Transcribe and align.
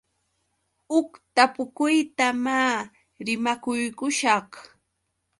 Huk 0.89 1.09
tapukuyta 1.35 2.25
maa 2.45 2.77
rimakurqushaq. 3.25 4.49